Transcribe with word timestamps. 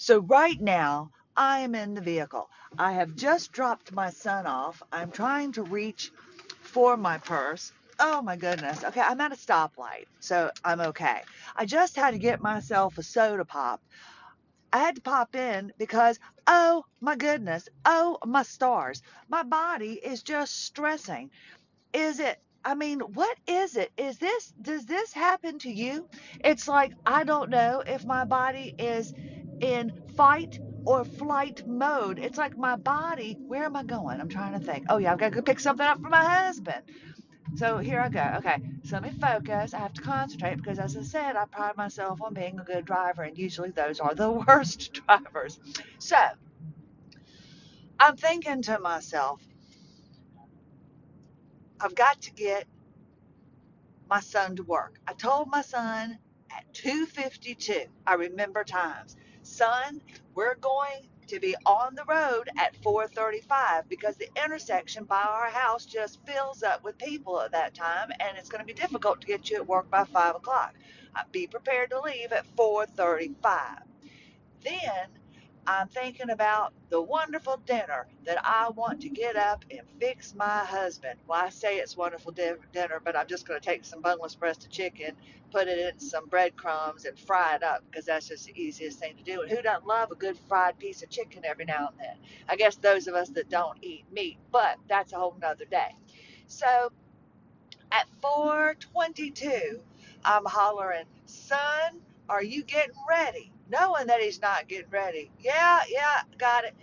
So 0.00 0.20
right 0.20 0.58
now, 0.58 1.10
I 1.36 1.58
am 1.58 1.74
in 1.74 1.92
the 1.92 2.00
vehicle. 2.00 2.48
I 2.78 2.92
have 2.92 3.16
just 3.16 3.52
dropped 3.52 3.92
my 3.92 4.08
son 4.08 4.46
off. 4.46 4.82
I'm 4.90 5.10
trying 5.10 5.52
to 5.52 5.62
reach 5.62 6.10
for 6.62 6.96
my 6.96 7.18
purse. 7.18 7.70
Oh 7.98 8.22
my 8.22 8.36
goodness. 8.36 8.82
Okay, 8.82 9.02
I'm 9.02 9.20
at 9.20 9.32
a 9.32 9.36
stoplight, 9.36 10.06
so 10.18 10.50
I'm 10.64 10.80
okay. 10.80 11.20
I 11.54 11.66
just 11.66 11.96
had 11.96 12.12
to 12.12 12.18
get 12.18 12.40
myself 12.40 12.96
a 12.96 13.02
soda 13.02 13.44
pop. 13.44 13.82
I 14.72 14.78
had 14.78 14.94
to 14.94 15.02
pop 15.02 15.36
in 15.36 15.70
because, 15.78 16.18
oh 16.46 16.86
my 17.02 17.14
goodness, 17.14 17.68
oh 17.84 18.16
my 18.24 18.42
stars, 18.42 19.02
my 19.28 19.42
body 19.42 20.00
is 20.02 20.22
just 20.22 20.64
stressing. 20.64 21.30
Is 21.92 22.20
it? 22.20 22.38
I 22.64 22.74
mean, 22.74 23.00
what 23.00 23.36
is 23.46 23.76
it? 23.76 23.90
Is 23.98 24.18
this, 24.18 24.52
does 24.62 24.86
this 24.86 25.12
happen 25.12 25.58
to 25.60 25.70
you? 25.70 26.08
It's 26.44 26.68
like, 26.68 26.92
I 27.06 27.24
don't 27.24 27.50
know 27.50 27.82
if 27.86 28.04
my 28.06 28.24
body 28.24 28.74
is 28.78 29.14
in 29.62 29.92
fight 30.16 30.60
or 30.86 31.04
flight 31.04 31.66
mode. 31.66 32.18
It's 32.18 32.38
like 32.38 32.56
my 32.58 32.76
body, 32.76 33.36
where 33.48 33.64
am 33.64 33.76
I 33.76 33.84
going? 33.84 34.20
I'm 34.20 34.28
trying 34.28 34.54
to 34.58 34.60
think. 34.64 34.86
Oh, 34.88 34.98
yeah, 34.98 35.12
I've 35.12 35.18
got 35.18 35.30
to 35.30 35.36
go 35.36 35.42
pick 35.42 35.60
something 35.60 35.86
up 35.86 36.00
for 36.00 36.08
my 36.10 36.24
husband. 36.24 36.82
So 37.56 37.78
here 37.78 38.00
I 38.00 38.08
go. 38.10 38.34
Okay, 38.38 38.58
so 38.84 38.96
let 38.96 39.02
me 39.04 39.10
focus. 39.20 39.74
I 39.74 39.78
have 39.80 39.94
to 39.94 40.02
concentrate 40.02 40.56
because, 40.56 40.78
as 40.78 40.96
I 40.96 41.02
said, 41.02 41.36
I 41.36 41.46
pride 41.46 41.76
myself 41.76 42.22
on 42.22 42.34
being 42.34 42.60
a 42.60 42.64
good 42.64 42.84
driver, 42.84 43.22
and 43.22 43.36
usually 43.38 43.70
those 43.72 44.00
are 44.00 44.14
the 44.14 44.30
worst 44.48 44.92
drivers. 44.94 45.58
So 45.98 46.16
I'm 48.00 48.16
thinking 48.16 48.62
to 48.62 48.78
myself, 48.80 49.42
I've 51.80 51.94
got 51.94 52.22
to 52.22 52.32
get 52.32 52.66
my 54.10 54.20
son 54.20 54.56
to 54.56 54.62
work. 54.64 54.98
I 55.08 55.14
told 55.14 55.48
my 55.48 55.62
son 55.62 56.18
at 56.50 56.72
2:52. 56.74 57.86
I 58.06 58.14
remember 58.14 58.64
times. 58.64 59.16
Son, 59.50 60.02
we're 60.34 60.56
going 60.56 61.08
to 61.28 61.40
be 61.40 61.56
on 61.66 61.96
the 61.96 62.04
road 62.08 62.50
at 62.58 62.74
4:35 62.82 63.88
because 63.88 64.16
the 64.18 64.30
intersection 64.44 65.04
by 65.04 65.22
our 65.22 65.50
house 65.50 65.86
just 65.86 66.20
fills 66.26 66.62
up 66.64 66.84
with 66.84 66.98
people 66.98 67.40
at 67.42 67.52
that 67.52 67.74
time, 67.74 68.10
and 68.20 68.38
it's 68.38 68.50
going 68.50 68.60
to 68.62 68.66
be 68.66 68.80
difficult 68.80 69.20
to 69.22 69.28
get 69.28 69.50
you 69.50 69.58
at 69.58 69.68
work 69.68 69.90
by 69.90 70.04
five 70.04 70.36
o'clock. 70.36 70.76
Uh, 71.16 71.22
Be 71.32 71.48
prepared 71.48 71.90
to 71.90 72.00
leave 72.00 72.32
at 72.32 72.46
4:35. 72.56 73.82
Then 74.64 75.08
I'm 75.66 75.88
thinking 75.88 76.30
about 76.30 76.74
the 76.90 77.02
wonderful 77.02 77.58
dinner 77.66 78.08
that 78.26 78.38
I 78.44 78.70
want 78.70 79.02
to 79.02 79.10
get 79.10 79.36
up 79.36 79.64
and 79.70 79.82
fix 80.00 80.34
my 80.34 80.60
husband. 80.60 81.20
Well, 81.28 81.42
I 81.44 81.50
say 81.50 81.78
it's 81.78 81.96
wonderful 81.96 82.32
di- 82.32 82.54
dinner, 82.72 83.00
but 83.04 83.16
I'm 83.16 83.28
just 83.28 83.48
going 83.48 83.60
to 83.60 83.66
take 83.66 83.84
some 83.86 84.02
boneless 84.02 84.36
breast 84.36 84.64
of 84.64 84.70
chicken, 84.70 85.16
put 85.52 85.68
it 85.68 85.78
in 85.78 86.00
some 86.00 86.28
breadcrumbs, 86.28 87.06
and 87.06 87.18
fry 87.18 87.56
it 87.56 87.64
up 87.64 87.84
because 87.90 88.06
that's 88.06 88.28
just 88.28 88.46
the 88.46 88.60
easiest 88.60 89.00
thing 89.00 89.16
to 89.16 89.24
do. 89.24 89.42
And 89.42 89.50
who 89.50 89.62
doesn't 89.62 89.86
love 89.86 90.12
a 90.12 90.16
good 90.16 90.38
fried 90.48 90.78
piece 90.78 91.02
of 91.02 91.10
chicken 91.10 91.44
every 91.46 91.66
now 91.66 91.90
and 91.92 91.98
then? 92.00 92.16
I 92.48 92.56
guess 92.56 92.76
those 92.76 93.08
of 93.08 93.14
us 93.14 93.30
that 93.30 93.50
don't 93.50 93.78
eat 93.82 94.06
meat, 94.12 94.38
but 94.52 94.78
that's 94.88 95.14
a 95.14 95.16
whole 95.16 95.36
nother 95.40 95.66
day. 95.66 95.96
So 96.48 96.92
at 97.92 98.06
422, 98.22 99.80
I'm 100.24 100.44
hollering, 100.46 101.06
son, 101.26 102.00
are 102.28 102.42
you 102.42 102.64
getting 102.64 102.94
ready? 103.08 103.52
Knowing 103.70 104.08
that 104.08 104.20
he's 104.22 104.42
not 104.42 104.68
getting 104.68 104.90
ready. 104.90 105.30
Yeah, 105.40 105.80
yeah, 105.90 106.22
got 106.38 106.64
it. 106.64 106.74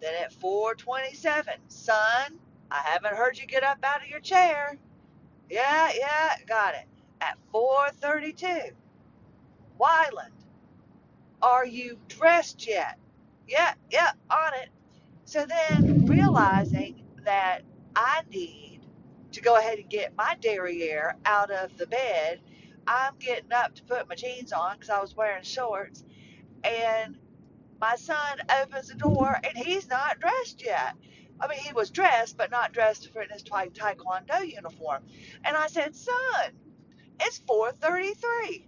Then 0.00 0.14
at 0.22 0.32
427, 0.34 1.54
son, 1.68 2.40
I 2.70 2.80
haven't 2.84 3.16
heard 3.16 3.38
you 3.38 3.46
get 3.46 3.64
up 3.64 3.78
out 3.84 4.02
of 4.02 4.08
your 4.08 4.20
chair. 4.20 4.78
Yeah, 5.50 5.90
yeah, 5.98 6.36
got 6.46 6.74
it. 6.74 6.86
At 7.20 7.38
432, 7.52 8.74
Wyland, 9.80 10.32
are 11.42 11.66
you 11.66 11.98
dressed 12.08 12.66
yet? 12.68 12.98
Yeah, 13.48 13.74
yeah, 13.90 14.12
on 14.30 14.54
it. 14.62 14.70
So 15.26 15.46
then 15.46 15.84
realizing 16.06 17.02
that 17.24 17.62
I 17.96 18.22
need 18.30 18.80
to 19.32 19.40
go 19.42 19.56
ahead 19.56 19.78
and 19.78 19.90
get 19.90 20.16
my 20.16 20.36
derriere 20.40 21.16
out 21.26 21.50
of 21.50 21.76
the 21.78 21.86
bed, 21.86 22.40
I'm 22.86 23.14
getting 23.18 23.52
up 23.52 23.74
to 23.76 23.82
put 23.84 24.08
my 24.08 24.14
jeans 24.14 24.52
on 24.52 24.74
because 24.74 24.90
I 24.90 25.00
was 25.00 25.16
wearing 25.16 25.44
shorts. 25.44 26.04
And 26.64 27.18
my 27.80 27.96
son 27.96 28.38
opens 28.62 28.88
the 28.88 28.94
door 28.94 29.38
and 29.42 29.56
he's 29.56 29.88
not 29.88 30.20
dressed 30.20 30.64
yet. 30.64 30.94
I 31.40 31.48
mean, 31.48 31.58
he 31.58 31.72
was 31.72 31.90
dressed, 31.90 32.36
but 32.36 32.50
not 32.50 32.72
dressed 32.72 33.12
for 33.12 33.24
his 33.28 33.42
taekwondo 33.42 34.46
uniform. 34.46 35.02
And 35.44 35.56
I 35.56 35.66
said, 35.66 35.96
son, 35.96 36.52
it's 37.20 37.40
4:33, 37.40 38.66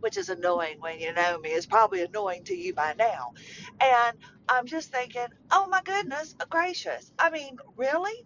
which 0.00 0.16
is 0.16 0.28
annoying 0.28 0.80
when 0.80 1.00
you 1.00 1.12
know 1.12 1.38
me. 1.38 1.50
It's 1.50 1.66
probably 1.66 2.02
annoying 2.02 2.44
to 2.44 2.56
you 2.56 2.74
by 2.74 2.94
now. 2.98 3.34
And 3.80 4.16
I'm 4.48 4.66
just 4.66 4.90
thinking, 4.90 5.26
oh 5.52 5.68
my 5.68 5.82
goodness 5.84 6.34
gracious. 6.50 7.12
I 7.18 7.30
mean, 7.30 7.58
really? 7.76 8.24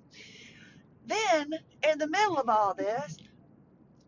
Then, 1.07 1.53
in 1.89 1.99
the 1.99 2.09
middle 2.09 2.39
of 2.39 2.49
all 2.49 2.75
this, 2.75 3.19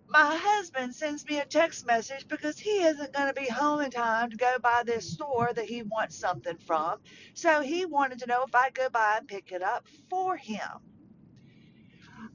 my 0.09 0.37
husband 0.41 0.95
sends 0.95 1.27
me 1.27 1.39
a 1.39 1.45
text 1.45 1.87
message 1.87 2.27
because 2.29 2.59
he 2.59 2.83
isn't 2.83 3.13
going 3.13 3.29
to 3.33 3.39
be 3.39 3.49
home 3.49 3.81
in 3.81 3.91
time 3.91 4.31
to 4.31 4.37
go 4.37 4.57
by 4.63 4.83
this 4.85 5.13
store 5.13 5.51
that 5.55 5.67
he 5.67 5.83
wants 5.83 6.17
something 6.17 6.57
from. 6.59 6.99
So 7.35 7.61
he 7.61 7.85
wanted 7.85 8.21
to 8.21 8.27
know 8.27 8.45
if 8.47 8.55
I'd 8.55 8.75
go 8.75 8.89
by 8.89 9.17
and 9.19 9.29
pick 9.29 9.53
it 9.53 9.63
up 9.63 9.87
for 10.09 10.37
him. 10.37 10.81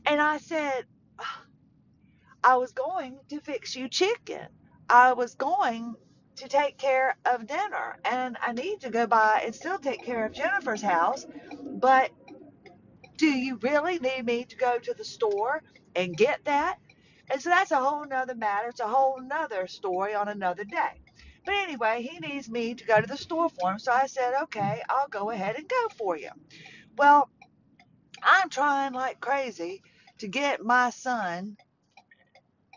And 0.05 0.21
I 0.21 0.37
said, 0.37 0.85
ah, 1.19 1.41
I 2.43 2.57
was 2.57 2.73
going 2.73 3.17
to 3.29 3.39
fix 3.39 3.75
you 3.75 3.89
chicken. 3.89 4.47
I 4.89 5.13
was 5.13 5.35
going 5.35 5.95
to 6.35 6.47
take 6.47 6.77
care 6.77 7.15
of 7.25 7.47
dinner. 7.47 7.97
And 8.05 8.37
I 8.41 8.53
need 8.53 8.81
to 8.81 8.91
go 8.91 9.07
by 9.07 9.41
and 9.45 9.55
still 9.55 9.79
take 9.79 10.03
care 10.03 10.25
of 10.25 10.33
Jennifer's 10.33 10.81
house. 10.81 11.25
But 11.63 12.11
do 13.17 13.27
you 13.27 13.57
really 13.57 13.99
need 13.99 14.25
me 14.25 14.45
to 14.45 14.55
go 14.57 14.77
to 14.77 14.93
the 14.93 15.05
store 15.05 15.63
and 15.95 16.15
get 16.15 16.45
that? 16.45 16.77
And 17.29 17.41
so 17.41 17.49
that's 17.49 17.71
a 17.71 17.77
whole 17.77 18.05
nother 18.05 18.35
matter. 18.35 18.69
It's 18.69 18.79
a 18.79 18.87
whole 18.87 19.19
nother 19.21 19.67
story 19.67 20.13
on 20.13 20.27
another 20.27 20.63
day. 20.63 21.01
But 21.45 21.55
anyway, 21.55 22.07
he 22.09 22.19
needs 22.19 22.49
me 22.49 22.75
to 22.75 22.85
go 22.85 23.01
to 23.01 23.07
the 23.07 23.17
store 23.17 23.49
for 23.49 23.71
him. 23.71 23.79
So 23.79 23.91
I 23.91 24.07
said, 24.07 24.33
okay, 24.43 24.81
I'll 24.89 25.07
go 25.09 25.29
ahead 25.29 25.55
and 25.55 25.67
go 25.67 25.87
for 25.97 26.17
you. 26.17 26.29
Well, 26.97 27.29
I'm 28.21 28.49
trying 28.49 28.93
like 28.93 29.19
crazy 29.19 29.81
to 30.19 30.27
get 30.27 30.63
my 30.63 30.89
son 30.89 31.57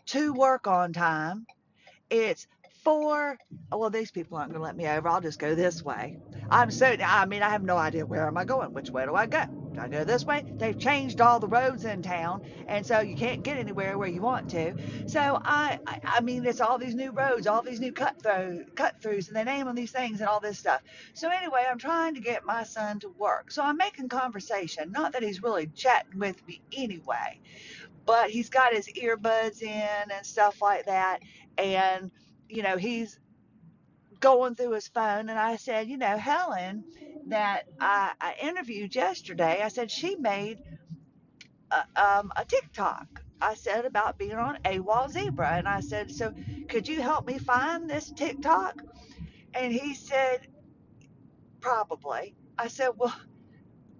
to 0.07 0.33
work 0.33 0.67
on 0.67 0.93
time. 0.93 1.45
It's 2.09 2.47
four. 2.83 3.37
Well, 3.71 3.89
these 3.89 4.11
people 4.11 4.37
aren't 4.37 4.51
going 4.51 4.59
to 4.59 4.63
let 4.63 4.75
me 4.75 4.87
over. 4.87 5.07
I'll 5.07 5.21
just 5.21 5.39
go 5.39 5.55
this 5.55 5.83
way. 5.83 6.17
I'm 6.49 6.71
so, 6.71 6.95
I 7.05 7.25
mean, 7.25 7.43
I 7.43 7.49
have 7.49 7.63
no 7.63 7.77
idea 7.77 8.05
where 8.05 8.27
am 8.27 8.37
I 8.37 8.45
going. 8.45 8.73
Which 8.73 8.89
way 8.89 9.05
do 9.05 9.15
I 9.15 9.25
go? 9.25 9.43
I 9.79 9.89
go 9.89 10.03
this 10.05 10.25
way? 10.25 10.43
They've 10.57 10.77
changed 10.77 11.21
all 11.21 11.39
the 11.39 11.47
roads 11.47 11.85
in 11.85 12.01
town, 12.03 12.43
and 12.67 12.85
so 12.85 12.99
you 13.01 13.15
can't 13.15 13.43
get 13.43 13.57
anywhere 13.57 13.97
where 13.97 14.09
you 14.09 14.21
want 14.21 14.49
to. 14.51 14.75
So 15.07 15.39
I, 15.43 15.79
I, 15.87 15.99
I 16.05 16.21
mean, 16.21 16.45
it's 16.45 16.61
all 16.61 16.77
these 16.77 16.95
new 16.95 17.11
roads, 17.11 17.47
all 17.47 17.63
these 17.63 17.79
new 17.81 17.93
cut 17.93 18.21
through, 18.23 18.65
cut 18.75 19.01
throughs, 19.01 19.27
and 19.27 19.37
they 19.37 19.43
name 19.45 19.67
them 19.67 19.75
these 19.75 19.91
things 19.91 20.21
and 20.21 20.29
all 20.29 20.39
this 20.41 20.59
stuff. 20.59 20.81
So 21.13 21.29
anyway, 21.29 21.65
I'm 21.69 21.79
trying 21.79 22.15
to 22.15 22.21
get 22.21 22.45
my 22.45 22.63
son 22.63 22.99
to 23.01 23.09
work. 23.09 23.51
So 23.51 23.63
I'm 23.63 23.77
making 23.77 24.09
conversation. 24.09 24.91
Not 24.91 25.13
that 25.13 25.23
he's 25.23 25.43
really 25.43 25.67
chatting 25.67 26.19
with 26.19 26.45
me 26.47 26.61
anyway, 26.75 27.41
but 28.05 28.31
he's 28.31 28.49
got 28.49 28.73
his 28.73 28.87
earbuds 28.89 29.61
in 29.63 30.11
and 30.11 30.25
stuff 30.25 30.61
like 30.61 30.87
that, 30.87 31.21
and 31.57 32.11
you 32.49 32.63
know 32.63 32.77
he's 32.77 33.11
going 34.21 34.55
through 34.55 34.73
his 34.73 34.89
phone 34.89 35.29
and 35.29 35.39
I 35.39 35.57
said, 35.57 35.89
you 35.89 35.97
know, 35.97 36.17
Helen 36.17 36.85
that 37.29 37.63
I, 37.79 38.13
I 38.21 38.35
interviewed 38.41 38.95
yesterday, 38.95 39.61
I 39.63 39.69
said 39.69 39.91
she 39.91 40.15
made 40.15 40.59
a, 41.71 42.01
um, 42.01 42.31
a 42.35 42.45
TikTok. 42.45 43.07
I 43.41 43.55
said 43.55 43.85
about 43.85 44.17
being 44.17 44.33
on 44.33 44.57
AWOL 44.65 45.09
Zebra. 45.09 45.51
And 45.57 45.67
I 45.67 45.81
said, 45.81 46.11
so 46.11 46.33
could 46.69 46.87
you 46.87 47.01
help 47.01 47.27
me 47.27 47.37
find 47.37 47.89
this 47.89 48.11
TikTok? 48.11 48.81
And 49.53 49.73
he 49.73 49.95
said, 49.95 50.47
probably. 51.61 52.35
I 52.57 52.67
said, 52.69 52.89
well, 52.97 53.15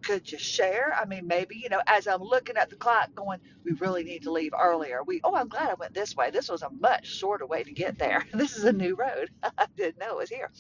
could 0.04 0.32
you 0.32 0.38
share? 0.38 0.94
I 1.00 1.06
mean, 1.06 1.28
maybe, 1.28 1.58
you 1.58 1.70
know, 1.70 1.82
as 1.88 2.08
I'm 2.08 2.22
looking 2.22 2.58
at 2.58 2.70
the 2.70 2.76
clock 2.78 3.14
going, 3.16 3.40
we 3.66 3.74
really 3.74 4.04
need 4.04 4.24
to 4.24 4.32
leave 4.32 4.54
earlier. 4.60 5.02
We, 5.06 5.22
oh, 5.24 5.36
I'm 5.36 5.50
glad 5.50 5.70
I 5.70 5.76
went 5.76 5.94
this 5.94 6.16
way. 6.16 6.32
This 6.32 6.50
was 6.50 6.62
a 6.62 6.70
much 6.70 7.08
shorter 7.08 7.46
way 7.46 7.64
to 7.64 7.72
get 7.74 8.00
there. 8.00 8.26
This 8.34 8.58
is 8.58 8.64
a 8.66 8.74
new 8.74 8.96
road. 8.96 9.30
I 9.58 9.68
didn't 9.76 10.00
know 10.00 10.12
it 10.12 10.18
was 10.18 10.30
here. 10.30 10.52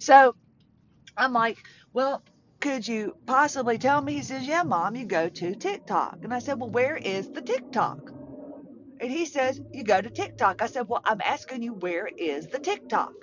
So 0.00 0.36
I'm 1.16 1.34
like, 1.34 1.58
well, 1.94 2.24
could 2.60 2.88
you 2.88 3.16
possibly 3.26 3.78
tell 3.78 4.00
me? 4.02 4.14
He 4.14 4.22
says, 4.22 4.46
yeah, 4.46 4.64
mom, 4.64 4.96
you 4.96 5.06
go 5.06 5.28
to 5.30 5.56
TikTok. 5.56 6.18
And 6.24 6.34
I 6.34 6.40
said, 6.40 6.60
well, 6.60 6.70
where 6.70 6.96
is 6.96 7.30
the 7.30 7.42
TikTok? 7.42 8.12
And 9.00 9.10
he 9.12 9.26
says, 9.26 9.60
you 9.72 9.84
go 9.84 10.00
to 10.00 10.10
TikTok. 10.10 10.62
I 10.62 10.66
said, 10.68 10.88
well, 10.88 11.02
I'm 11.04 11.20
asking 11.24 11.62
you, 11.62 11.74
where 11.74 12.10
is 12.18 12.48
the 12.48 12.60
TikTok? 12.60 13.14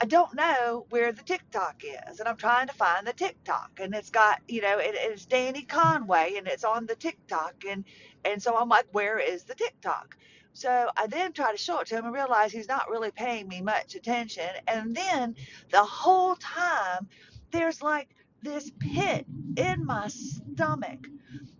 I 0.00 0.06
don't 0.06 0.34
know 0.36 0.86
where 0.90 1.12
the 1.12 1.24
TikTok 1.24 1.82
is, 1.84 2.20
and 2.20 2.28
I'm 2.30 2.38
trying 2.38 2.68
to 2.68 2.74
find 2.74 3.08
the 3.08 3.14
TikTok, 3.14 3.72
and 3.82 3.96
it's 3.96 4.12
got, 4.12 4.38
you 4.48 4.62
know, 4.62 4.78
it, 4.78 4.92
it's 4.96 5.26
Danny 5.26 5.64
Conway, 5.66 6.36
and 6.38 6.48
it's 6.48 6.64
on 6.64 6.86
the 6.86 6.96
TikTok, 6.96 7.56
and 7.68 7.84
and 8.24 8.42
so 8.42 8.56
I'm 8.56 8.70
like, 8.70 8.86
where 8.92 9.18
is 9.18 9.44
the 9.46 9.56
TikTok? 9.56 10.16
So 10.58 10.90
I 10.96 11.06
then 11.06 11.32
try 11.32 11.52
to 11.52 11.56
show 11.56 11.78
it 11.78 11.86
to 11.86 11.94
him 11.96 12.06
and 12.06 12.12
realize 12.12 12.50
he's 12.50 12.66
not 12.66 12.90
really 12.90 13.12
paying 13.12 13.46
me 13.46 13.62
much 13.62 13.94
attention. 13.94 14.48
And 14.66 14.92
then 14.92 15.36
the 15.70 15.84
whole 15.84 16.34
time, 16.34 17.06
there's 17.52 17.80
like 17.80 18.08
this 18.42 18.68
pit 18.80 19.24
in 19.56 19.86
my 19.86 20.08
stomach. 20.08 21.06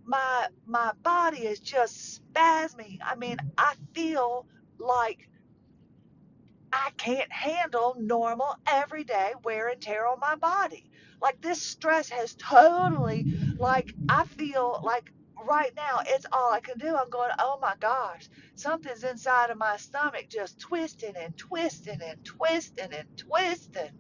My 0.04 0.48
my 0.66 0.90
body 1.04 1.46
is 1.46 1.60
just 1.60 2.20
spasming. 2.20 2.98
I 3.00 3.14
mean, 3.14 3.36
I 3.56 3.74
feel 3.94 4.46
like 4.80 5.28
I 6.72 6.90
can't 6.96 7.30
handle 7.30 7.94
normal 8.00 8.56
everyday 8.66 9.34
wear 9.44 9.68
and 9.68 9.80
tear 9.80 10.08
on 10.08 10.18
my 10.18 10.34
body. 10.34 10.90
Like 11.22 11.40
this 11.40 11.62
stress 11.62 12.08
has 12.08 12.34
totally 12.34 13.26
like 13.60 13.94
I 14.08 14.24
feel 14.24 14.80
like 14.82 15.12
right 15.46 15.72
now 15.76 16.00
it's 16.06 16.26
all 16.32 16.52
I 16.52 16.60
can 16.60 16.78
do. 16.78 16.96
I'm 16.96 17.10
going, 17.10 17.30
oh 17.38 17.58
my 17.62 17.74
gosh, 17.80 18.28
something's 18.56 19.04
inside 19.04 19.50
of 19.50 19.58
my 19.58 19.76
stomach 19.78 20.26
just 20.30 20.60
twisting 20.60 21.14
and 21.20 21.36
twisting 21.36 22.00
and 22.02 22.24
twisting 22.24 22.92
and 22.92 23.08
twisting 23.16 23.90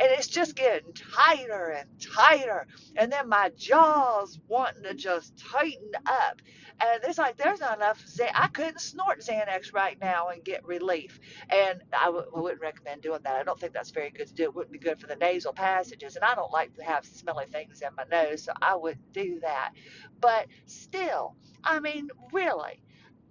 and 0.00 0.10
it's 0.12 0.26
just 0.28 0.56
getting 0.56 0.92
tighter 0.94 1.70
and 1.78 1.88
tighter. 2.00 2.66
And 2.96 3.12
then 3.12 3.28
my 3.28 3.50
jaws 3.56 4.38
wanting 4.48 4.82
to 4.84 4.94
just 4.94 5.36
tighten 5.38 5.92
up. 6.06 6.40
And 6.80 7.00
it's 7.04 7.18
like 7.18 7.36
there's 7.36 7.60
not 7.60 7.76
enough. 7.78 8.04
I 8.34 8.48
couldn't 8.48 8.80
snort 8.80 9.20
Xanax 9.20 9.72
right 9.72 9.98
now 10.00 10.28
and 10.30 10.44
get 10.44 10.66
relief. 10.66 11.20
And 11.50 11.82
I 11.98 12.06
w- 12.06 12.26
I 12.36 12.40
wouldn't 12.40 12.60
recommend 12.60 13.02
doing 13.02 13.20
that. 13.24 13.36
I 13.36 13.44
don't 13.44 13.58
think 13.58 13.72
that's 13.72 13.92
very 13.92 14.10
good 14.10 14.26
to 14.28 14.34
do. 14.34 14.44
It 14.44 14.54
wouldn't 14.54 14.72
be 14.72 14.80
good 14.80 15.00
for 15.00 15.06
the 15.06 15.16
nasal 15.16 15.52
passages. 15.52 16.16
And 16.16 16.24
I 16.24 16.34
don't 16.34 16.52
like 16.52 16.74
to 16.76 16.84
have 16.84 17.04
smelly 17.06 17.46
things 17.46 17.82
in 17.82 17.90
my 17.96 18.04
nose, 18.10 18.44
so 18.44 18.52
I 18.60 18.76
wouldn't 18.76 19.12
do 19.12 19.38
that. 19.42 19.72
But 20.20 20.48
still, 20.76 21.36
I 21.64 21.80
mean, 21.80 22.08
really, 22.32 22.82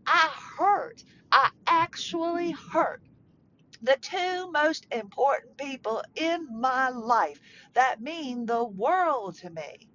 I 0.08 0.30
hurt. 0.58 1.04
I 1.32 1.52
actually 1.68 2.52
hurt 2.52 3.02
the 3.84 3.98
two 4.02 4.52
most 4.52 4.88
important 4.92 5.58
people 5.58 6.04
in 6.16 6.48
my 6.60 6.90
life 6.90 7.40
that 7.76 8.02
mean 8.02 8.46
the 8.48 8.66
world 8.66 9.38
to 9.40 9.52
me. 9.52 9.90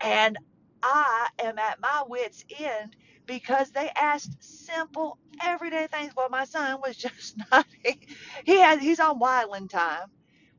And 0.00 0.38
I 0.82 1.28
am 1.40 1.58
at 1.58 1.80
my 1.80 2.04
wits' 2.08 2.44
end 2.60 2.96
because 3.26 3.72
they 3.72 3.90
asked 3.96 4.36
simple, 4.42 5.18
everyday 5.44 5.88
things. 5.88 6.14
Well, 6.16 6.30
my 6.30 6.46
son 6.46 6.80
was 6.82 6.96
just 6.98 7.36
not. 7.52 7.66
He, 7.84 8.00
he 8.46 8.60
has 8.60 8.80
he's 8.80 9.00
on 9.00 9.20
Wyland 9.20 9.70
time, 9.70 10.08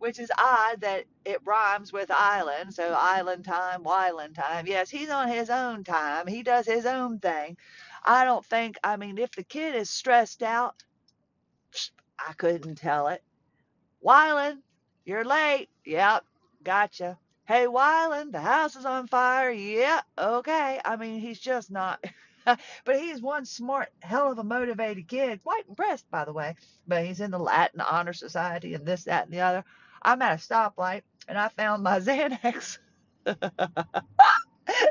which 0.02 0.18
is 0.20 0.32
odd 0.36 0.82
that 0.82 1.06
it 1.26 1.40
rhymes 1.46 1.94
with 1.94 2.10
island. 2.10 2.74
So 2.74 2.92
island 2.98 3.46
time, 3.46 3.84
Wyland 3.84 4.34
time. 4.34 4.66
Yes, 4.66 4.90
he's 4.90 5.12
on 5.12 5.28
his 5.28 5.52
own 5.52 5.84
time. 5.84 6.26
He 6.26 6.42
does 6.42 6.66
his 6.66 6.88
own 6.88 7.20
thing. 7.20 7.56
I 8.04 8.26
don't 8.26 8.44
think. 8.44 8.80
I 8.84 8.98
mean, 8.98 9.20
if 9.20 9.32
the 9.36 9.44
kid 9.44 9.76
is 9.76 9.92
stressed 9.92 10.42
out, 10.42 10.84
I 12.18 12.34
couldn't 12.34 12.76
tell 12.76 13.10
it. 13.10 13.24
Wyland, 14.04 14.64
you're 15.06 15.24
late. 15.24 15.70
Yep, 15.86 16.26
gotcha. 16.64 17.20
Hey, 17.46 17.68
Wyland, 17.68 18.32
the 18.32 18.42
house 18.42 18.76
is 18.76 18.86
on 18.86 19.06
fire. 19.06 19.52
Yeah, 19.52 20.02
okay. 20.18 20.80
I 20.84 20.96
mean, 20.96 21.20
he's 21.20 21.40
just 21.40 21.70
not. 21.70 22.04
but 22.46 23.00
he's 23.00 23.22
one 23.22 23.46
smart, 23.46 23.90
hell 24.00 24.32
of 24.32 24.40
a 24.40 24.44
motivated 24.44 25.08
kid. 25.08 25.44
Quite 25.44 25.68
impressed, 25.70 26.10
by 26.10 26.26
the 26.26 26.34
way. 26.34 26.56
But 26.88 27.06
he's 27.06 27.20
in 27.20 27.30
the 27.30 27.38
Latin 27.38 27.82
Honor 27.82 28.14
Society 28.14 28.74
and 28.74 28.86
this, 28.86 29.04
that, 29.04 29.26
and 29.26 29.34
the 29.34 29.42
other. 29.42 29.64
I'm 30.02 30.22
at 30.22 30.40
a 30.40 30.42
stoplight 30.42 31.04
and 31.28 31.38
I 31.38 31.50
found 31.50 31.84
my 31.84 32.00
Xanax. 32.02 32.78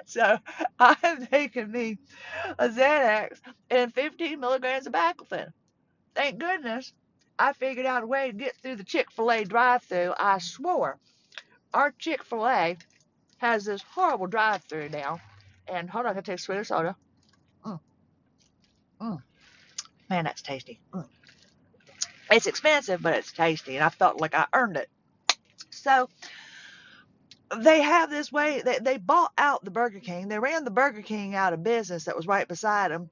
so 0.06 0.38
I'm 0.78 1.26
taking 1.26 1.70
me 1.70 1.98
a 2.58 2.68
Xanax 2.68 3.40
and 3.70 3.92
15 3.92 4.38
milligrams 4.38 4.86
of 4.86 4.92
baclofen. 4.92 5.52
Thank 6.14 6.38
goodness 6.38 6.92
I 7.38 7.52
figured 7.54 7.86
out 7.86 8.02
a 8.02 8.06
way 8.06 8.30
to 8.30 8.36
get 8.36 8.56
through 8.56 8.76
the 8.76 8.84
Chick 8.84 9.10
fil 9.10 9.32
A 9.32 9.44
drive 9.44 9.82
through. 9.82 10.12
I 10.18 10.38
swore. 10.38 10.98
Our 11.72 11.92
Chick 11.98 12.22
fil 12.24 12.46
A 12.46 12.76
has 13.38 13.64
this 13.64 13.82
horrible 13.82 14.26
drive 14.26 14.62
through 14.64 14.90
now. 14.90 15.20
And 15.66 15.88
hold 15.88 16.04
on, 16.06 16.10
I 16.10 16.14
can 16.14 16.24
take 16.24 16.38
sweeter 16.38 16.64
soda. 16.64 16.96
Mm, 17.64 17.80
mm. 19.00 19.22
Man, 20.10 20.24
that's 20.24 20.42
tasty. 20.42 20.80
Mm. 20.92 21.06
It's 22.30 22.46
expensive, 22.46 23.00
but 23.02 23.14
it's 23.14 23.32
tasty. 23.32 23.76
And 23.76 23.84
I 23.84 23.88
felt 23.88 24.20
like 24.20 24.34
I 24.34 24.46
earned 24.52 24.76
it. 24.76 24.90
So 25.82 26.08
they 27.56 27.82
have 27.82 28.10
this 28.10 28.30
way, 28.30 28.62
they, 28.64 28.78
they 28.78 28.96
bought 28.98 29.32
out 29.38 29.64
the 29.64 29.70
Burger 29.70 30.00
King. 30.00 30.28
They 30.28 30.38
ran 30.38 30.64
the 30.64 30.70
Burger 30.70 31.02
King 31.02 31.34
out 31.34 31.52
of 31.52 31.62
business 31.64 32.04
that 32.04 32.16
was 32.16 32.26
right 32.26 32.46
beside 32.46 32.90
them 32.92 33.10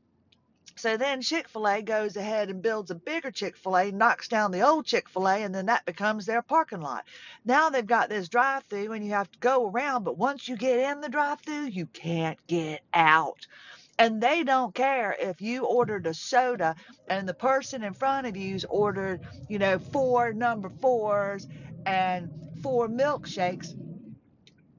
so 0.79 0.97
then 0.97 1.23
Chick 1.23 1.49
fil 1.49 1.67
A 1.67 1.83
goes 1.83 2.17
ahead 2.17 2.51
and 2.51 2.63
builds 2.63 2.91
a 2.93 2.95
bigger 2.95 3.33
Chick 3.33 3.57
fil 3.57 3.77
A, 3.77 3.91
knocks 3.91 4.29
down 4.29 4.53
the 4.53 4.63
old 4.63 4.87
Chick 4.87 5.09
fil 5.09 5.29
A, 5.29 5.43
and 5.43 5.55
then 5.55 5.67
that 5.67 5.85
becomes 5.85 6.25
their 6.25 6.41
parking 6.41 6.81
lot. 6.81 7.05
Now 7.45 7.69
they've 7.69 7.87
got 7.87 8.09
this 8.09 8.29
drive 8.29 8.65
through 8.65 8.93
and 8.93 9.05
you 9.05 9.11
have 9.13 9.31
to 9.33 9.39
go 9.41 9.69
around, 9.69 10.05
but 10.05 10.17
once 10.17 10.49
you 10.49 10.57
get 10.57 10.79
in 10.79 11.01
the 11.01 11.09
drive 11.09 11.41
through, 11.41 11.67
you 11.67 11.87
can't 11.87 12.39
get 12.47 12.83
out. 12.95 13.47
And 13.99 14.21
they 14.21 14.45
don't 14.45 14.73
care 14.73 15.17
if 15.19 15.41
you 15.41 15.65
ordered 15.65 16.07
a 16.07 16.15
soda 16.15 16.77
and 17.09 17.29
the 17.29 17.35
person 17.35 17.83
in 17.83 17.95
front 17.95 18.29
of 18.29 18.37
you's 18.37 18.65
ordered, 18.65 19.21
you 19.49 19.59
know, 19.59 19.81
four 19.81 20.33
number 20.33 20.71
fours 20.81 21.49
and 21.87 22.48
four 22.63 22.89
milkshakes. 22.89 23.75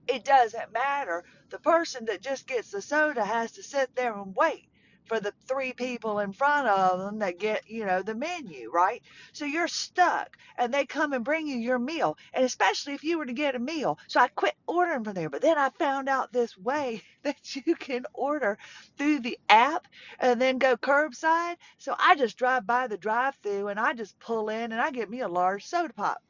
It 0.07 0.23
doesn't 0.25 0.73
matter. 0.73 1.23
The 1.49 1.59
person 1.59 2.05
that 2.05 2.21
just 2.21 2.47
gets 2.47 2.71
the 2.71 2.81
soda 2.81 3.23
has 3.23 3.53
to 3.53 3.63
sit 3.63 3.95
there 3.95 4.13
and 4.13 4.35
wait 4.35 4.69
for 5.09 5.19
the 5.19 5.33
three 5.47 5.73
people 5.73 6.19
in 6.19 6.31
front 6.31 6.67
of 6.67 6.99
them 6.99 7.19
that 7.19 7.39
get, 7.39 7.69
you 7.69 7.85
know, 7.85 8.01
the 8.03 8.15
menu, 8.15 8.71
right? 8.71 9.01
So 9.33 9.45
you're 9.45 9.67
stuck 9.67 10.37
and 10.57 10.73
they 10.73 10.85
come 10.85 11.13
and 11.13 11.25
bring 11.25 11.47
you 11.47 11.57
your 11.57 11.79
meal. 11.79 12.17
And 12.33 12.45
especially 12.45 12.93
if 12.93 13.03
you 13.03 13.17
were 13.17 13.25
to 13.25 13.33
get 13.33 13.55
a 13.55 13.59
meal. 13.59 13.97
So 14.07 14.19
I 14.19 14.27
quit 14.27 14.55
ordering 14.67 15.03
from 15.03 15.15
there. 15.15 15.29
But 15.29 15.41
then 15.41 15.57
I 15.57 15.69
found 15.69 16.07
out 16.07 16.31
this 16.31 16.55
way 16.57 17.01
that 17.23 17.55
you 17.55 17.75
can 17.75 18.05
order 18.13 18.57
through 18.97 19.19
the 19.21 19.39
app 19.49 19.87
and 20.19 20.39
then 20.39 20.59
go 20.59 20.77
curbside. 20.77 21.55
So 21.79 21.95
I 21.97 22.15
just 22.15 22.37
drive 22.37 22.67
by 22.67 22.87
the 22.87 22.97
drive 22.97 23.35
through 23.41 23.67
and 23.69 23.79
I 23.79 23.93
just 23.93 24.19
pull 24.19 24.49
in 24.49 24.71
and 24.71 24.79
I 24.79 24.91
get 24.91 25.09
me 25.09 25.21
a 25.21 25.27
large 25.27 25.65
soda 25.65 25.93
pop 25.93 26.21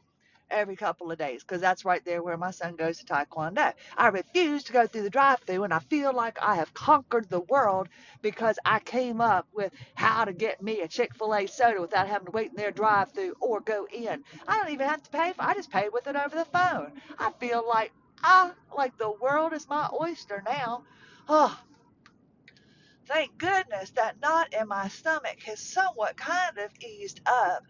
every 0.51 0.75
couple 0.75 1.11
of 1.11 1.17
days 1.17 1.43
because 1.43 1.61
that's 1.61 1.85
right 1.85 2.03
there 2.05 2.23
where 2.23 2.37
my 2.37 2.51
son 2.51 2.75
goes 2.75 2.99
to 2.99 3.05
Taekwondo. 3.05 3.73
I 3.97 4.07
refuse 4.09 4.63
to 4.65 4.73
go 4.73 4.87
through 4.87 5.03
the 5.03 5.09
drive 5.09 5.39
through 5.41 5.63
and 5.63 5.73
I 5.73 5.79
feel 5.79 6.13
like 6.15 6.37
I 6.41 6.55
have 6.55 6.73
conquered 6.73 7.29
the 7.29 7.41
world 7.41 7.89
because 8.21 8.59
I 8.65 8.79
came 8.79 9.21
up 9.21 9.47
with 9.53 9.73
how 9.95 10.25
to 10.25 10.33
get 10.33 10.61
me 10.61 10.81
a 10.81 10.87
Chick 10.87 11.15
fil 11.15 11.35
A 11.35 11.47
soda 11.47 11.81
without 11.81 12.07
having 12.07 12.27
to 12.27 12.31
wait 12.31 12.49
in 12.51 12.55
their 12.55 12.71
drive 12.71 13.11
through 13.13 13.35
or 13.41 13.61
go 13.61 13.87
in. 13.91 14.23
I 14.47 14.57
don't 14.57 14.73
even 14.73 14.87
have 14.87 15.03
to 15.03 15.09
pay 15.09 15.33
for 15.33 15.43
I 15.43 15.53
just 15.53 15.71
pay 15.71 15.89
with 15.91 16.07
it 16.07 16.15
over 16.15 16.35
the 16.35 16.45
phone. 16.45 16.93
I 17.17 17.31
feel 17.39 17.65
like 17.67 17.91
I 18.23 18.51
like 18.75 18.97
the 18.97 19.11
world 19.21 19.53
is 19.53 19.67
my 19.69 19.89
oyster 20.01 20.43
now. 20.45 20.83
Oh, 21.27 21.57
thank 23.07 23.37
goodness 23.37 23.91
that 23.91 24.19
knot 24.21 24.53
in 24.59 24.67
my 24.67 24.87
stomach 24.89 25.41
has 25.45 25.59
somewhat 25.61 26.17
kind 26.17 26.57
of 26.59 26.71
eased 26.83 27.21
up 27.25 27.63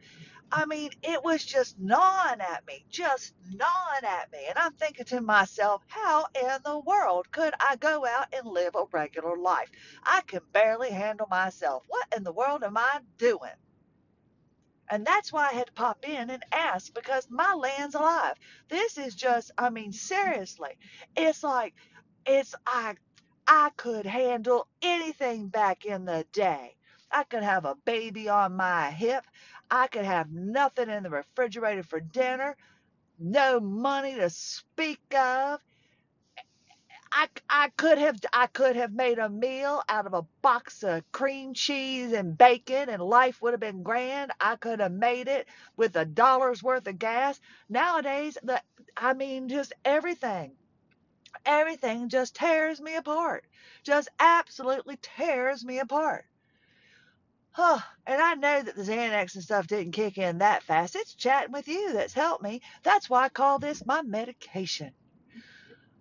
I 0.52 0.66
mean, 0.66 0.92
it 1.04 1.24
was 1.24 1.44
just 1.46 1.80
gnawing 1.80 2.42
at 2.42 2.66
me, 2.68 2.86
just 2.90 3.34
gnawing 3.52 4.04
at 4.04 4.32
me. 4.32 4.40
And 4.50 4.58
I'm 4.58 4.74
thinking 4.74 5.06
to 5.06 5.22
myself, 5.22 5.84
how 5.88 6.28
in 6.36 6.60
the 6.66 6.80
world 6.80 7.32
could 7.32 7.54
I 7.60 7.76
go 7.76 8.06
out 8.06 8.34
and 8.34 8.48
live 8.48 8.76
a 8.76 8.86
regular 8.92 9.38
life? 9.38 9.70
I 10.04 10.22
can 10.22 10.42
barely 10.54 10.90
handle 10.92 11.28
myself. 11.30 11.84
What 11.88 12.08
in 12.16 12.24
the 12.24 12.34
world 12.34 12.64
am 12.64 12.78
I 12.78 13.00
doing? 13.18 13.52
And 14.90 15.06
that's 15.06 15.32
why 15.32 15.50
I 15.50 15.54
had 15.54 15.68
to 15.68 15.74
pop 15.74 16.08
in 16.08 16.30
and 16.32 16.44
ask 16.52 16.94
because 16.94 17.28
my 17.30 17.54
land's 17.54 17.96
alive. 17.96 18.36
This 18.70 18.98
is 18.98 19.16
just, 19.16 19.52
I 19.58 19.70
mean, 19.70 19.92
seriously, 19.92 20.78
it's 21.16 21.44
like, 21.44 21.76
it's, 22.26 22.56
I, 22.66 22.96
I 23.48 23.70
could 23.78 24.06
handle 24.08 24.68
anything 24.82 25.48
back 25.48 25.86
in 25.86 26.06
the 26.06 26.26
day. 26.34 26.76
I 27.12 27.24
could 27.24 27.44
have 27.44 27.66
a 27.66 27.76
baby 27.86 28.30
on 28.30 28.56
my 28.56 28.92
hip. 28.92 29.26
I 29.72 29.88
could 29.88 30.06
have 30.06 30.32
nothing 30.32 30.90
in 30.90 31.04
the 31.04 31.10
refrigerator 31.10 31.84
for 31.84 32.00
dinner, 32.00 32.56
no 33.20 33.60
money 33.60 34.16
to 34.16 34.30
speak 34.30 35.02
of. 35.16 35.60
I, 37.12 37.28
I 37.50 37.70
could 37.70 37.98
have 37.98 38.20
I 38.34 38.48
could 38.48 38.76
have 38.76 38.94
made 38.94 39.20
a 39.20 39.30
meal 39.30 39.82
out 39.90 40.06
of 40.06 40.14
a 40.14 40.24
box 40.44 40.84
of 40.84 41.12
cream 41.12 41.54
cheese 41.56 42.14
and 42.14 42.38
bacon 42.38 42.90
and 42.90 43.02
life 43.02 43.42
would 43.42 43.54
have 43.54 43.60
been 43.60 43.84
grand. 43.84 44.32
I 44.40 44.58
could 44.58 44.80
have 44.80 44.92
made 44.92 45.28
it 45.28 45.48
with 45.76 45.96
a 45.96 46.06
dollar's 46.06 46.62
worth 46.62 46.88
of 46.88 47.00
gas. 47.00 47.40
Nowadays 47.68 48.38
the 48.44 48.62
I 48.96 49.14
mean 49.14 49.50
just 49.50 49.74
everything 49.86 50.54
everything 51.46 52.10
just 52.10 52.36
tears 52.36 52.82
me 52.82 52.96
apart. 52.96 53.46
Just 53.84 54.10
absolutely 54.20 55.00
tears 55.02 55.66
me 55.66 55.80
apart. 55.80 56.26
Oh, 57.58 57.84
and 58.06 58.22
I 58.22 58.36
know 58.36 58.64
that 58.64 58.76
the 58.76 58.84
Xanax 58.84 59.36
and 59.36 59.44
stuff 59.44 59.68
didn't 59.68 59.94
kick 59.94 60.18
in 60.18 60.40
that 60.40 60.64
fast. 60.64 60.96
It's 60.96 61.16
chatting 61.16 61.52
with 61.52 61.68
you 61.68 61.94
that's 61.94 62.14
helped 62.14 62.44
me. 62.44 62.62
That's 62.84 63.10
why 63.10 63.26
I 63.26 63.30
call 63.30 63.60
this 63.60 63.86
my 63.86 64.02
medication. 64.04 64.92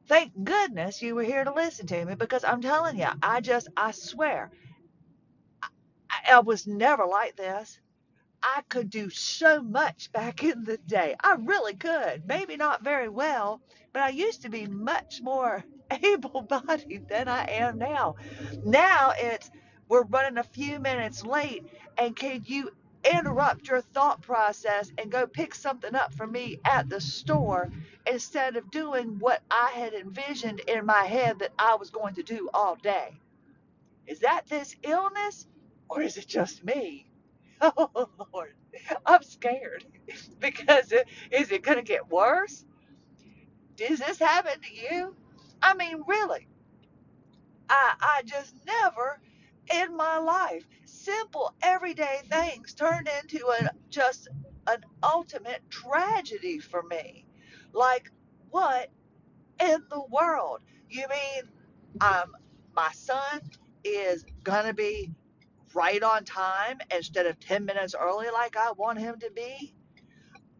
Thank 0.08 0.32
goodness 0.44 1.02
you 1.02 1.14
were 1.14 1.24
here 1.24 1.44
to 1.44 1.52
listen 1.52 1.86
to 1.88 2.04
me 2.04 2.14
because 2.16 2.44
I'm 2.44 2.62
telling 2.62 2.98
you, 2.98 3.08
I 3.22 3.40
just, 3.40 3.68
I 3.76 3.92
swear, 3.92 4.50
I 6.28 6.40
was 6.40 6.66
never 6.66 7.06
like 7.06 7.36
this. 7.36 7.78
I 8.42 8.62
could 8.70 8.90
do 8.90 9.10
so 9.10 9.62
much 9.62 10.12
back 10.12 10.44
in 10.44 10.64
the 10.64 10.78
day. 10.78 11.16
I 11.22 11.36
really 11.40 11.76
could. 11.76 12.24
Maybe 12.26 12.56
not 12.56 12.84
very 12.84 13.10
well, 13.10 13.60
but 13.92 14.02
I 14.02 14.10
used 14.10 14.42
to 14.42 14.50
be 14.50 14.66
much 14.66 15.20
more 15.22 15.64
able 16.04 16.42
bodied 16.42 17.04
than 17.08 17.28
I 17.28 17.44
am 17.50 17.78
now. 17.78 18.16
Now 18.64 19.12
it's 19.18 19.50
we're 19.88 20.04
running 20.04 20.38
a 20.38 20.44
few 20.44 20.80
minutes 20.80 21.24
late, 21.24 21.64
and 21.98 22.16
can 22.16 22.42
you 22.46 22.70
interrupt 23.04 23.68
your 23.68 23.82
thought 23.82 24.22
process 24.22 24.92
and 24.98 25.12
go 25.12 25.26
pick 25.26 25.54
something 25.54 25.94
up 25.94 26.14
for 26.14 26.26
me 26.26 26.58
at 26.66 26.88
the 26.90 27.00
store 27.00 27.70
instead 28.10 28.56
of 28.56 28.70
doing 28.70 29.18
what 29.20 29.42
I 29.50 29.72
had 29.74 29.94
envisioned 29.94 30.60
in 30.60 30.86
my 30.86 31.04
head 31.04 31.40
that 31.40 31.52
I 31.58 31.76
was 31.76 31.90
going 31.90 32.14
to 32.16 32.24
do 32.24 32.50
all 32.54 32.76
day? 32.76 33.20
Is 34.06 34.20
that 34.20 34.42
this 34.48 34.76
illness 34.84 35.46
or 35.88 36.02
is 36.02 36.16
it 36.18 36.28
just 36.28 36.64
me? 36.64 37.06
Oh 37.62 38.08
Lord, 38.34 38.54
I'm 39.06 39.22
scared 39.22 39.84
because 40.40 40.92
is 41.32 41.52
it 41.52 41.62
going 41.62 41.78
to 41.78 41.84
get 41.84 42.10
worse? 42.10 42.64
Does 43.76 44.00
this 44.00 44.18
happen 44.20 44.60
to 44.60 44.74
you? 44.74 45.16
I 45.62 45.74
mean, 45.74 46.02
really, 46.06 46.48
I 47.68 47.94
I 48.00 48.22
just 48.26 48.54
never 48.66 49.20
in 49.72 49.96
my 49.96 50.18
life 50.18 50.66
simple 50.86 51.54
everyday 51.62 52.20
things 52.30 52.74
turned 52.74 53.08
into 53.22 53.46
a 53.48 53.72
just 53.90 54.28
an 54.68 54.84
ultimate 55.02 55.62
tragedy 55.70 56.58
for 56.60 56.82
me. 56.84 57.26
Like 57.72 58.10
what 58.50 58.90
in 59.60 59.84
the 59.90 60.02
world? 60.10 60.60
You 60.90 61.06
mean 61.08 61.42
um 62.00 62.36
my 62.74 62.90
son 62.92 63.42
is 63.84 64.24
gonna 64.44 64.74
be 64.74 65.12
right 65.74 66.02
on 66.02 66.24
time 66.24 66.78
instead 66.94 67.26
of 67.26 67.40
10 67.40 67.64
minutes 67.66 67.94
early 67.98 68.30
like 68.30 68.56
I 68.56 68.72
want 68.72 68.98
him 69.00 69.18
to 69.20 69.30
be. 69.34 69.74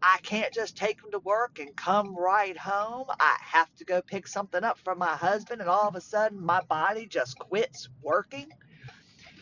I 0.01 0.19
can't 0.23 0.53
just 0.53 0.77
take 0.77 1.03
him 1.03 1.11
to 1.11 1.19
work 1.19 1.59
and 1.59 1.75
come 1.75 2.15
right 2.17 2.57
home. 2.57 3.07
I 3.19 3.37
have 3.41 3.73
to 3.77 3.85
go 3.85 4.01
pick 4.01 4.27
something 4.27 4.63
up 4.63 4.79
for 4.79 4.95
my 4.95 5.15
husband, 5.17 5.61
and 5.61 5.69
all 5.69 5.89
of 5.89 5.95
a 5.95 6.01
sudden, 6.01 6.41
my 6.45 6.61
body 6.61 7.07
just 7.07 7.39
quits 7.39 7.89
working. 8.01 8.49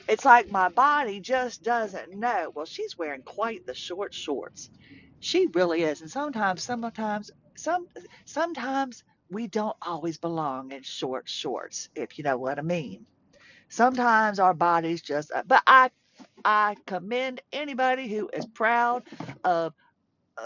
It's 0.07 0.25
like 0.25 0.51
my 0.51 0.69
body 0.69 1.21
just 1.21 1.63
doesn't 1.63 2.13
know. 2.13 2.51
Well, 2.55 2.65
she's 2.65 2.97
wearing 2.97 3.23
quite 3.23 3.65
the 3.67 3.75
short 3.75 4.13
shorts. 4.13 4.69
She 5.21 5.47
really 5.53 5.83
is. 5.83 6.01
And 6.01 6.11
sometimes, 6.11 6.63
sometimes, 6.63 7.31
some, 7.57 7.87
sometimes 8.25 9.03
we 9.31 9.47
don't 9.47 9.77
always 9.81 10.19
belong 10.19 10.73
in 10.73 10.83
short 10.83 11.29
shorts, 11.29 11.89
if 11.95 12.17
you 12.19 12.25
know 12.25 12.37
what 12.37 12.59
I 12.59 12.63
mean. 12.63 13.07
Sometimes 13.69 14.39
our 14.39 14.53
bodies 14.53 15.01
just, 15.01 15.31
uh, 15.33 15.43
but 15.47 15.63
I, 15.67 15.91
I 16.45 16.77
commend 16.87 17.41
anybody 17.53 18.07
who 18.09 18.29
is 18.33 18.45
proud 18.47 19.03
of 19.43 19.73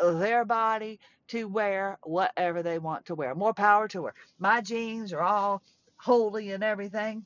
their 0.03 0.45
body 0.45 0.99
to 1.29 1.45
wear 1.47 1.99
whatever 2.03 2.63
they 2.63 2.79
want 2.79 3.07
to 3.07 3.15
wear. 3.15 3.35
More 3.35 3.53
power 3.53 3.87
to 3.89 4.05
her. 4.05 4.15
My 4.39 4.61
jeans 4.61 5.13
are 5.13 5.21
all 5.21 5.63
holy 5.97 6.51
and 6.51 6.63
everything. 6.63 7.25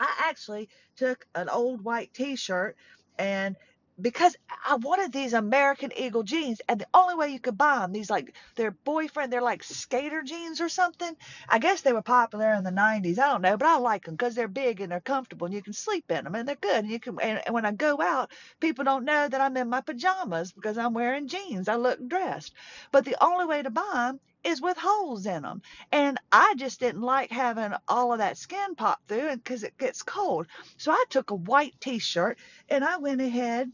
I 0.00 0.26
actually 0.28 0.68
took 0.96 1.26
an 1.34 1.48
old 1.48 1.82
white 1.82 2.12
t-shirt 2.14 2.76
and 3.18 3.56
because 4.00 4.36
I 4.66 4.74
wanted 4.76 5.12
these 5.12 5.34
American 5.34 5.92
Eagle 5.96 6.24
jeans, 6.24 6.60
and 6.68 6.80
the 6.80 6.86
only 6.92 7.14
way 7.14 7.28
you 7.28 7.38
could 7.38 7.56
buy 7.56 7.78
them, 7.78 7.92
these 7.92 8.10
like 8.10 8.34
their 8.56 8.72
boyfriend, 8.72 9.32
they're 9.32 9.40
like 9.40 9.62
skater 9.62 10.22
jeans 10.22 10.60
or 10.60 10.68
something. 10.68 11.14
I 11.48 11.60
guess 11.60 11.82
they 11.82 11.92
were 11.92 12.02
popular 12.02 12.52
in 12.54 12.64
the 12.64 12.70
90s. 12.70 13.18
I 13.20 13.28
don't 13.28 13.42
know, 13.42 13.56
but 13.56 13.68
I 13.68 13.76
like 13.78 14.04
them 14.04 14.14
because 14.16 14.34
they're 14.34 14.48
big 14.48 14.80
and 14.80 14.90
they're 14.90 15.00
comfortable, 15.00 15.46
and 15.46 15.54
you 15.54 15.62
can 15.62 15.72
sleep 15.72 16.10
in 16.10 16.24
them, 16.24 16.34
and 16.34 16.48
they're 16.48 16.56
good. 16.56 16.78
And 16.84 16.90
you 16.90 16.98
can, 16.98 17.20
and, 17.20 17.40
and 17.46 17.54
when 17.54 17.64
I 17.64 17.70
go 17.72 18.00
out, 18.00 18.32
people 18.58 18.84
don't 18.84 19.04
know 19.04 19.28
that 19.28 19.40
I'm 19.40 19.56
in 19.56 19.68
my 19.70 19.80
pajamas 19.80 20.52
because 20.52 20.76
I'm 20.76 20.94
wearing 20.94 21.28
jeans. 21.28 21.68
I 21.68 21.76
look 21.76 22.04
dressed. 22.08 22.52
But 22.90 23.04
the 23.04 23.16
only 23.24 23.46
way 23.46 23.62
to 23.62 23.70
buy 23.70 23.90
them 23.94 24.20
is 24.44 24.60
with 24.60 24.76
holes 24.76 25.26
in 25.26 25.42
them. 25.42 25.62
And 25.90 26.18
I 26.30 26.54
just 26.56 26.80
didn't 26.80 27.02
like 27.02 27.30
having 27.30 27.72
all 27.88 28.12
of 28.12 28.18
that 28.18 28.38
skin 28.38 28.74
pop 28.74 29.00
through 29.08 29.36
because 29.36 29.64
it 29.64 29.78
gets 29.78 30.02
cold. 30.02 30.46
So 30.76 30.92
I 30.92 31.04
took 31.08 31.30
a 31.30 31.34
white 31.34 31.74
t-shirt 31.80 32.38
and 32.68 32.84
I 32.84 32.98
went 32.98 33.20
ahead 33.20 33.70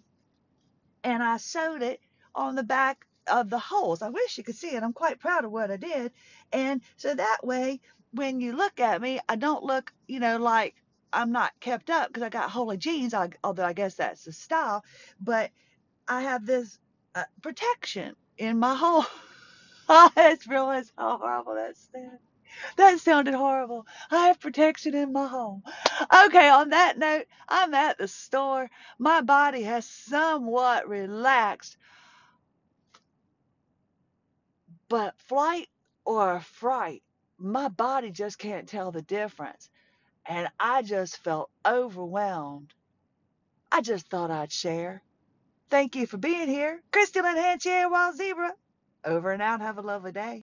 and 1.05 1.23
I 1.23 1.37
sewed 1.39 1.83
it 1.83 2.01
on 2.35 2.55
the 2.55 2.63
back 2.63 3.05
of 3.27 3.51
the 3.51 3.59
holes. 3.59 4.03
I 4.03 4.09
wish 4.09 4.39
you 4.39 4.45
could 4.45 4.57
see 4.57 4.75
it. 4.75 4.83
I'm 4.83 4.93
quite 4.93 5.21
proud 5.21 5.45
of 5.45 5.53
what 5.53 5.71
I 5.71 5.77
did. 5.77 6.13
And 6.53 6.83
so 6.97 7.15
that 7.15 7.39
way, 7.43 7.81
when 8.13 8.41
you 8.41 8.57
look 8.57 8.81
at 8.81 9.01
me, 9.01 9.21
I 9.29 9.37
don't 9.37 9.63
look, 9.63 9.93
you 10.09 10.21
know, 10.21 10.39
like 10.39 10.75
I'm 11.13 11.33
not 11.33 11.53
kept 11.61 11.91
up 11.91 12.09
because 12.09 12.23
I 12.23 12.29
got 12.29 12.51
holy 12.51 12.77
jeans, 12.77 13.15
although 13.45 13.65
I 13.65 13.73
guess 13.73 13.95
that's 13.95 14.25
the 14.25 14.33
style. 14.33 14.85
But 15.21 15.51
I 16.09 16.23
have 16.23 16.45
this 16.47 16.79
uh, 17.15 17.25
protection 17.43 18.15
in 18.39 18.59
my 18.59 18.75
hole. 18.77 19.05
I 19.91 20.11
just 20.37 20.49
realized 20.49 20.93
how 20.99 21.19
horrible 21.19 21.57
that 21.57 21.77
sounded. 21.77 22.21
That 22.77 23.01
sounded 23.01 23.35
horrible. 23.35 23.87
I 24.11 24.29
have 24.29 24.41
protection 24.41 24.95
in 24.95 25.13
my 25.13 25.27
home. 25.29 25.63
Okay, 26.27 26.49
on 26.49 26.71
that 26.71 26.99
note, 26.99 27.27
I'm 27.49 27.75
at 27.75 27.99
the 27.99 28.09
store. 28.09 28.71
My 28.99 29.23
body 29.23 29.63
has 29.63 29.87
somewhat 29.87 30.89
relaxed, 30.89 31.77
but 34.89 35.15
flight 35.29 35.69
or 36.05 36.41
fright, 36.41 37.03
my 37.39 37.69
body 37.69 38.11
just 38.11 38.39
can't 38.39 38.69
tell 38.69 38.93
the 38.93 39.03
difference. 39.03 39.71
And 40.27 40.49
I 40.61 40.83
just 40.83 41.19
felt 41.25 41.51
overwhelmed. 41.67 42.75
I 43.73 43.83
just 43.83 44.09
thought 44.09 44.31
I'd 44.31 44.53
share. 44.53 45.03
Thank 45.71 45.97
you 45.97 46.07
for 46.07 46.19
being 46.19 46.49
here. 46.49 46.83
Crystal 46.93 47.25
and 47.25 47.39
Hanchier 47.39 47.91
Wild 47.91 48.17
Zebra. 48.17 48.53
Over 49.05 49.33
and 49.33 49.43
out. 49.43 49.61
Have 49.61 49.79
a 49.79 49.83
lovely 49.83 50.13
day. 50.13 50.39